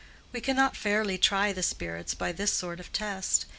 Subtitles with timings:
[0.33, 3.45] We cannot fairly try the spirits by this sort of test.